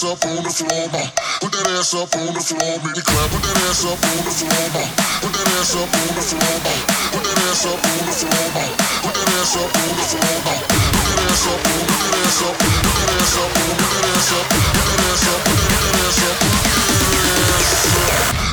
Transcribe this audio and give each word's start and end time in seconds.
ass 0.00 0.12
up 0.12 0.24
on 0.24 0.42
the 0.42 0.48
floor, 0.48 0.88
ma. 0.92 1.02
Put 1.40 1.52
that 1.52 1.68
ass 1.76 1.92
up 1.92 2.08
on 2.16 2.32
the 2.32 2.40
floor, 2.40 2.72
make 2.80 2.96
it 2.96 3.04
clap. 3.04 3.28
Put 3.28 3.44
that 3.44 3.60
ass 3.68 3.84
up 3.84 4.00
on 4.00 4.16
the 4.24 4.32
floor, 4.32 4.64
ma. 4.72 4.80
Put 5.20 5.32
that 5.36 5.48
ass 5.60 5.76
up 5.76 5.92
on 5.92 6.08
the 6.16 6.24
floor, 6.24 6.56
ma. 6.64 6.72
Put 7.12 7.20
that 7.20 7.36
ass 7.44 7.68
up 7.68 7.84
on 7.84 8.00
the 8.08 8.14
floor, 8.16 8.48
ma. 8.56 8.64
Put 9.04 9.12
that 9.12 9.28
ass 9.36 9.56
up 9.60 9.68
on 9.76 9.92
the 9.92 10.04
floor, 10.08 10.40
ma. 10.40 10.56
Put 10.56 11.04
that 11.04 11.20
ass 11.20 11.44
up, 11.44 11.60
put 11.60 11.84
that 12.00 12.16
ass 12.16 12.40
up, 12.40 12.56
put 12.56 12.80
that 12.80 12.80
ass 12.80 12.80
up, 12.80 12.80
put 12.80 12.96
that 12.96 13.12
ass 13.12 13.36
up, 13.36 13.50
put 13.50 13.76
that 13.76 14.08
ass 14.10 14.30
up, 14.30 14.40
put 14.40 14.64
that 14.70 15.04
ass 15.10 15.28
up, 15.28 15.44
put 15.44 15.60
that 15.60 16.00
ass 16.00 16.20
up. 16.20 16.40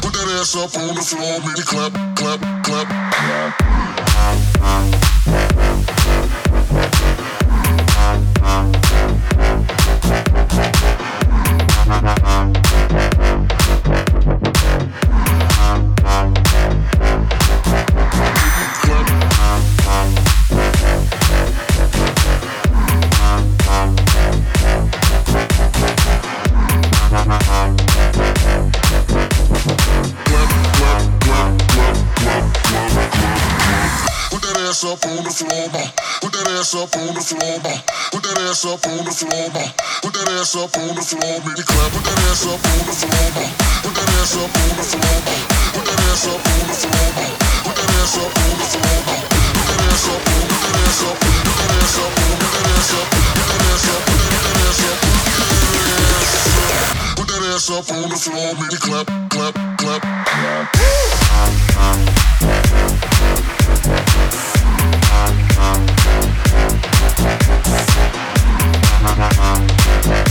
Put 0.04 0.14
that 0.20 0.28
ass 0.36 0.52
up 0.52 0.76
on 0.76 0.92
the 0.96 1.04
floor, 1.06 1.40
make 1.48 1.60
it 1.60 1.64
clap, 1.64 1.94
clap, 2.20 2.40
clap. 2.68 2.88
up 38.68 38.84
on 38.88 39.06
the 39.06 39.12
floor, 39.12 39.48
ma. 39.56 39.64
Put 40.04 40.12
that 40.12 40.28
ass 40.36 40.56
up 40.60 40.76
on 40.76 40.92
the 40.92 41.00
floor, 41.00 41.40
make 41.40 41.56
me 41.56 41.64
clap. 41.64 41.88
Put 41.96 42.04
that 42.04 42.20
ass 42.28 42.44
up 42.44 42.60
on 42.60 42.84
the 42.84 42.92
floor, 42.92 43.28
ma. 43.32 43.48
Put 43.80 43.96
that 43.96 44.12
ass 44.20 44.36
up 44.36 44.52
on 44.52 44.76
the 44.76 44.84
floor, 44.84 45.16
ma. 45.24 45.38
Put 45.72 45.88
that 45.88 46.04
ass 46.12 46.28
up 46.28 46.44
on 46.44 46.68
the 46.68 46.76
floor, 46.76 47.08
ma. 47.08 47.24
Put 47.64 47.80
that 47.80 47.88
ass 47.96 48.18
up 48.20 48.28
on 48.28 48.52
the 48.52 48.68
floor, 48.68 49.00
ma. 49.08 49.16
Put 49.56 49.72
that 49.72 49.88
ass 49.88 50.12
up, 50.12 50.28
put 50.28 50.52
that 50.52 50.84
ass 50.84 51.00
up, 51.00 51.16
put 51.16 52.44
that 52.48 52.68
ass 52.68 52.92
up, 52.92 53.08
put 53.08 53.48
that 53.48 53.64
ass 53.68 53.88
up, 53.88 54.04
put 54.04 54.20
that 54.20 54.52
ass 54.58 54.84
up, 54.84 54.96
put 54.98 55.24
that 55.78 56.04
ass 56.08 56.34
up, 56.36 57.16
put 57.16 57.28
that 57.28 57.48
ass 57.48 57.72
up, 57.72 57.88
on 57.88 58.10
the 58.10 58.20
floor, 58.20 58.52
make 58.60 58.72
me 58.72 58.80
clap, 58.84 59.08
clap, 59.30 59.56
clap, 59.78 60.02
clap. 60.28 60.68
Ha 69.08 69.14
ha 69.16 69.30
ha 69.38 69.54
ha. 70.10 70.27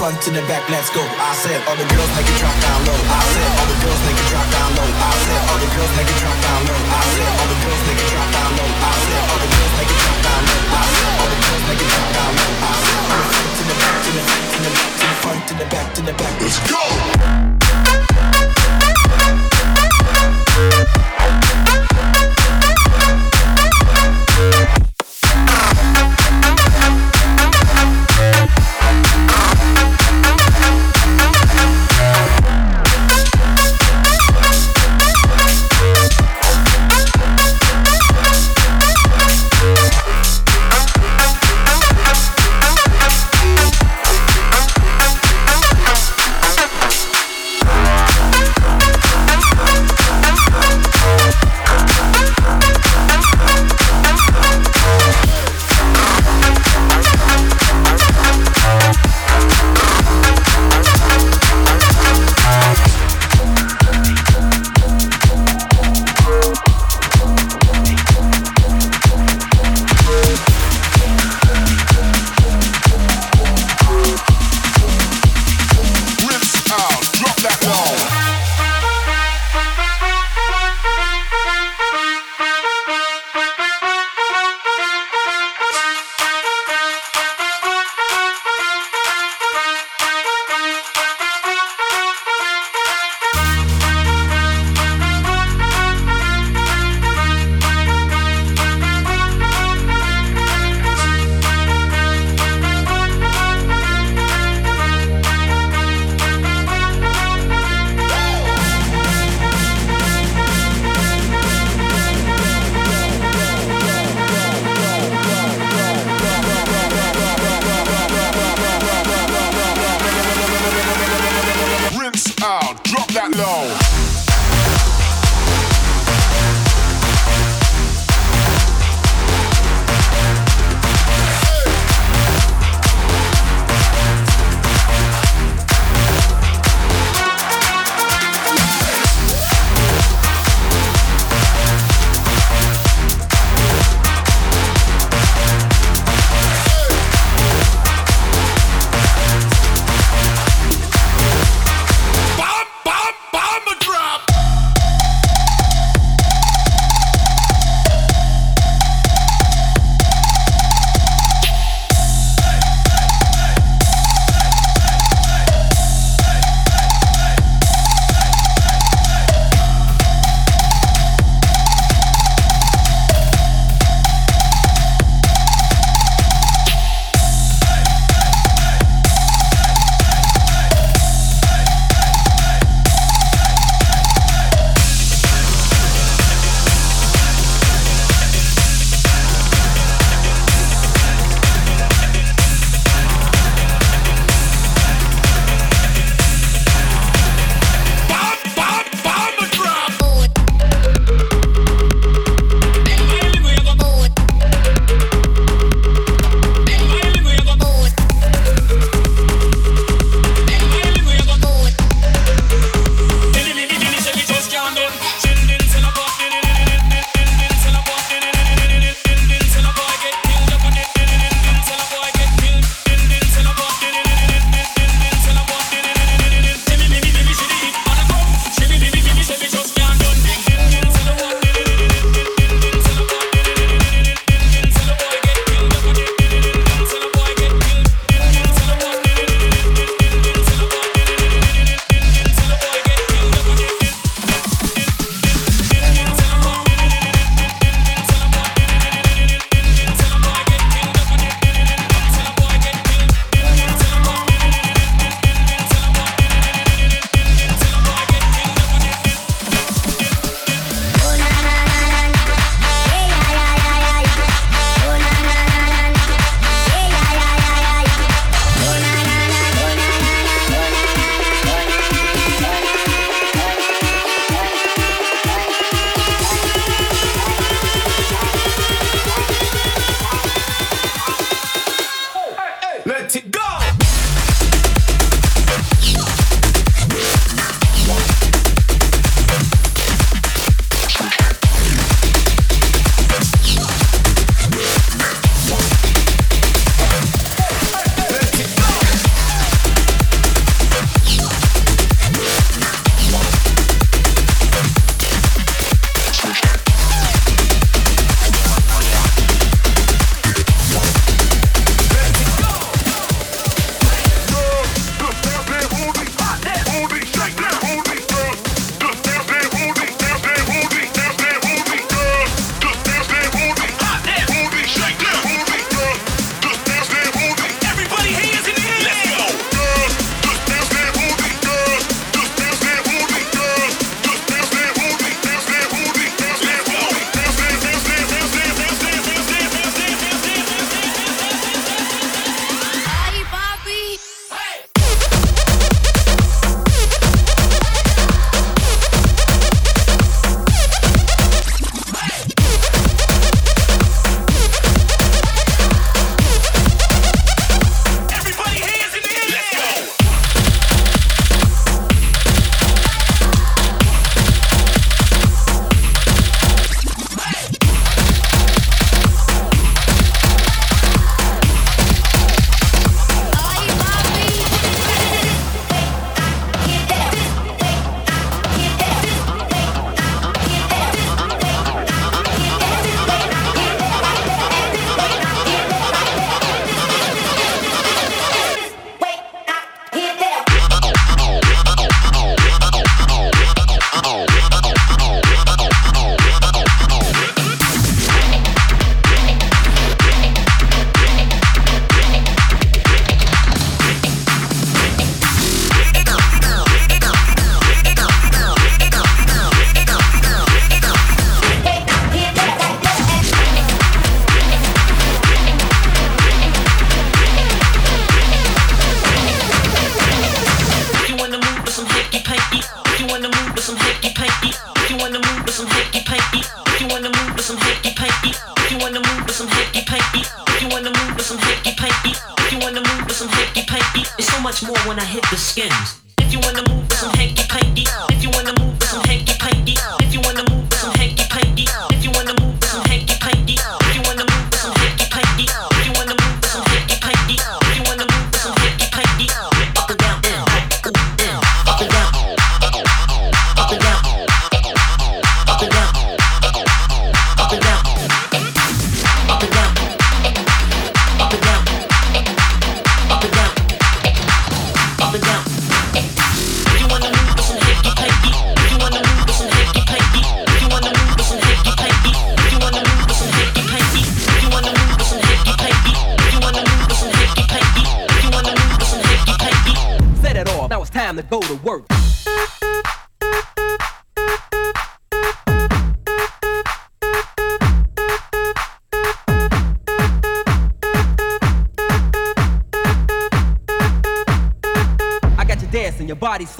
front 0.00 0.16
to 0.24 0.30
the 0.32 0.40
back, 0.48 0.64
let's 0.72 0.88
go. 0.96 1.04
I 1.04 1.36
said, 1.36 1.60
all 1.68 1.76
the 1.76 1.84
girls 1.84 2.08
make 2.16 2.24
it 2.24 2.40
drop 2.40 2.56
down 2.64 2.80
low. 2.88 2.96
I 2.96 3.20
said, 3.20 3.52
all 3.60 3.68
the 3.68 3.76
girls 3.84 4.00
make 4.08 4.16
it 4.16 4.28
drop 4.32 4.48
down 4.48 4.72
low. 4.80 4.88
I 4.96 5.12
said, 5.12 5.40
all 5.44 5.60
the 5.60 5.68
girls 5.76 5.92
make 5.92 6.08
it 6.08 6.16
drop 6.24 6.38
down 6.40 6.60
low. 6.64 6.80
I 6.88 7.04
said, 7.04 7.28
all 7.36 7.48
the 7.52 7.58
girls 7.60 7.84
make 7.84 8.00
it 8.00 8.08
drop 8.08 8.28
down 8.32 8.48
low. 8.56 8.64
I 8.80 8.96
said, 8.96 9.20
all 9.28 9.36
the 9.44 9.48
girls 9.52 9.72
make 9.76 9.92
it 9.92 10.00
drop 10.00 10.18
down 10.24 10.40
low. 10.40 10.56
I 10.72 10.88
said, 10.88 11.12
all 11.20 11.28
the 11.28 11.36
girls 11.44 11.64
make 11.68 11.84
it 11.84 11.88
drop 11.92 12.08
down 12.16 12.32
low. 12.32 12.48
I 12.64 12.72
said, 12.80 12.96
all 13.12 13.20
the 13.20 13.28
front 13.28 13.52
to 13.60 13.62
the 13.68 13.76
back, 13.76 13.96
to 14.00 14.10
the 14.16 14.24
back, 14.24 14.40
to 14.40 14.58
the 14.64 14.72
back, 14.72 14.88
to 14.88 15.04
the 15.04 15.16
front, 15.20 15.40
to 15.44 15.54
the 15.60 15.68
back, 15.68 15.86
to 15.92 16.00
the 16.00 16.14
back. 16.16 16.34
Let's 16.40 16.56
go. 16.64 16.80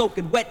soaking 0.00 0.30
wet 0.30 0.49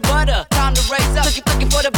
butter. 0.00 0.46
Time 0.50 0.74
to 0.74 0.82
raise 0.92 1.16
up. 1.16 1.24
Looking, 1.26 1.44
looking 1.46 1.70
for 1.70 1.82
the 1.82 1.93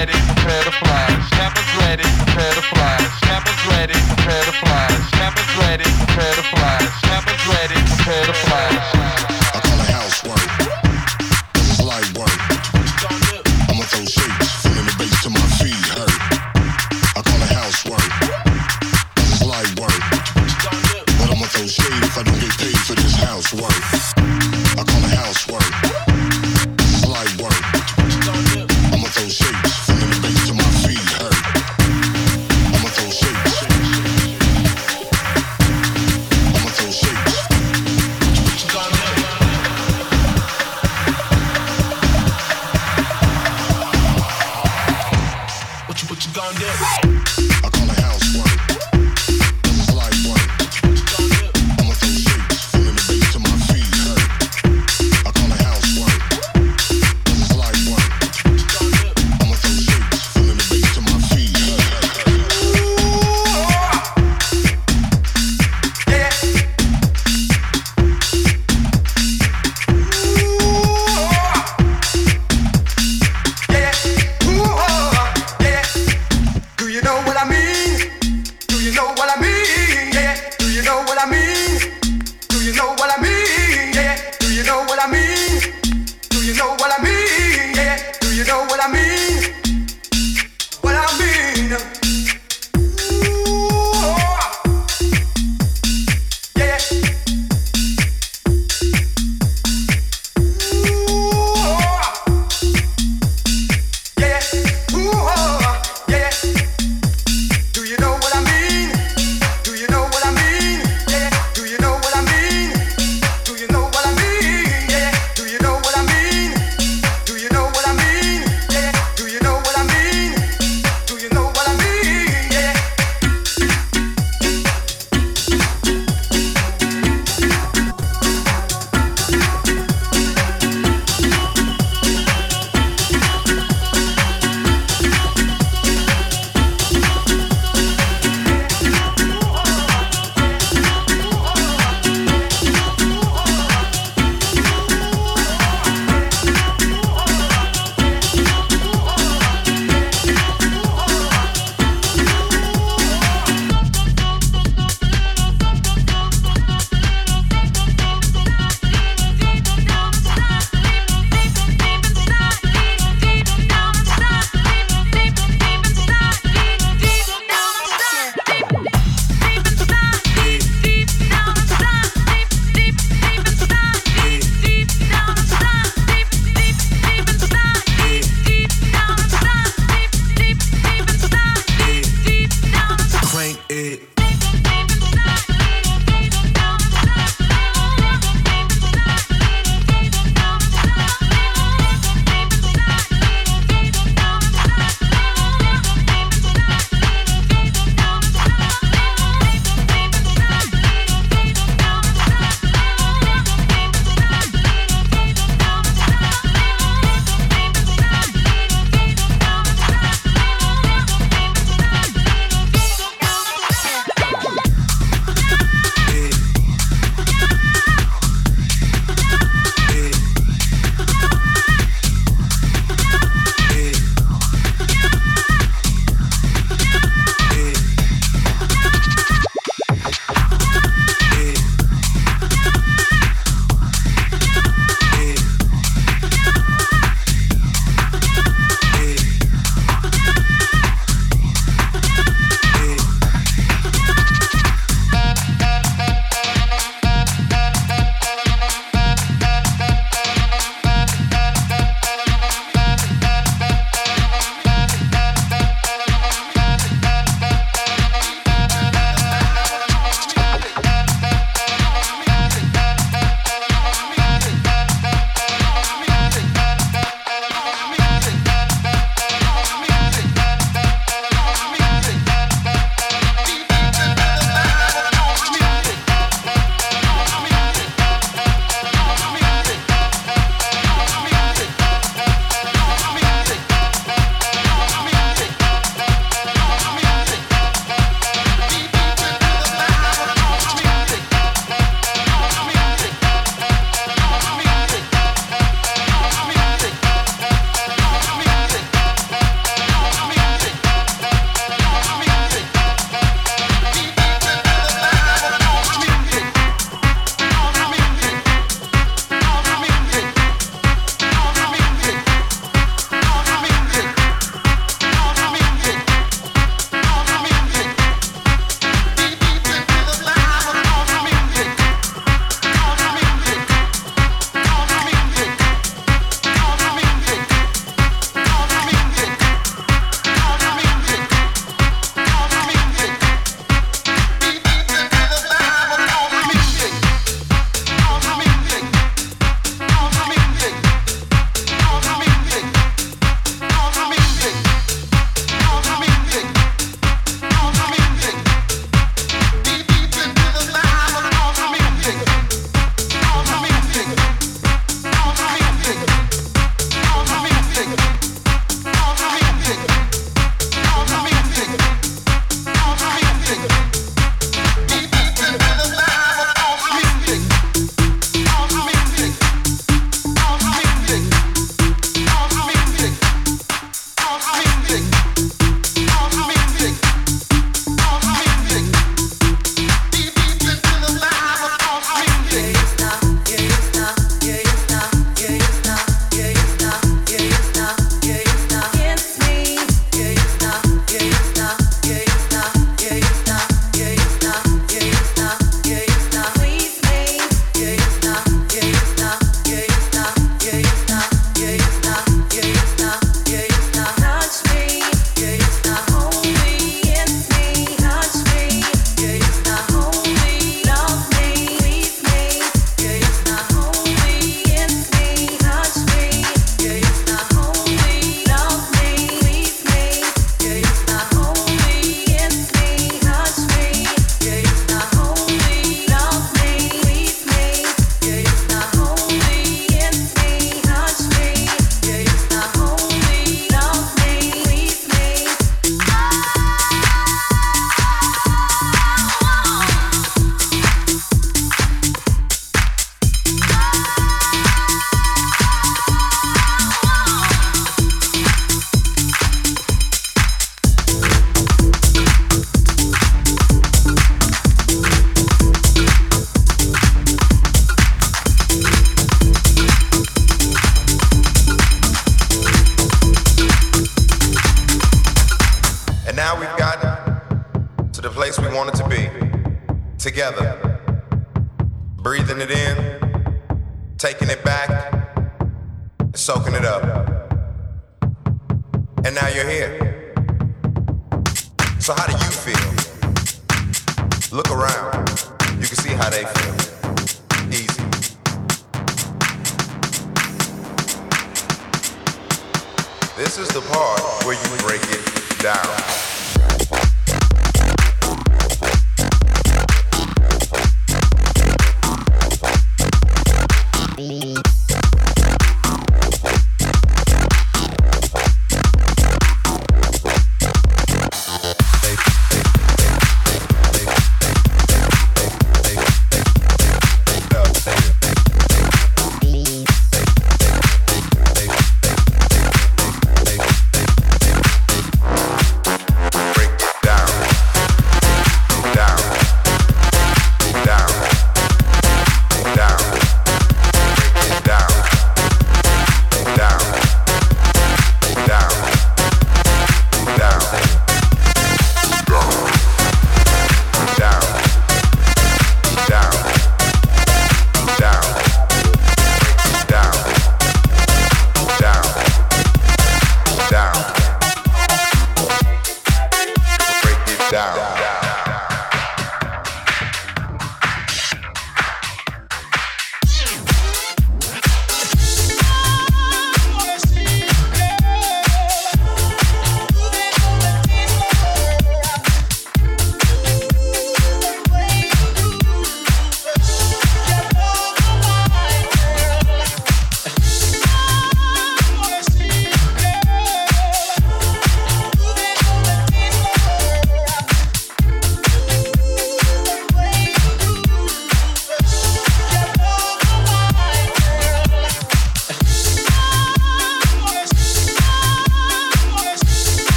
ready, 0.00 0.39